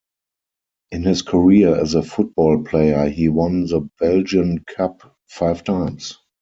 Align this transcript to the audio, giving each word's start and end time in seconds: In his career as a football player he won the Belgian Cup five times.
In 0.89 1.03
his 1.03 1.21
career 1.21 1.79
as 1.79 1.93
a 1.93 2.01
football 2.01 2.63
player 2.63 3.07
he 3.07 3.29
won 3.29 3.67
the 3.67 3.87
Belgian 3.99 4.63
Cup 4.65 5.15
five 5.29 5.63
times. 5.63 6.17